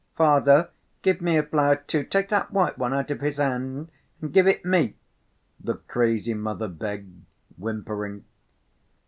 [0.17, 0.71] "Father,
[1.03, 4.47] give me a flower, too; take that white one out of his hand and give
[4.47, 4.95] it me,"
[5.59, 7.23] the crazy mother begged,
[7.55, 8.25] whimpering.